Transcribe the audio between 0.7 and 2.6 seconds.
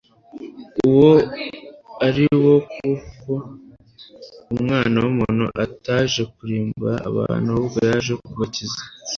uwo ari wo;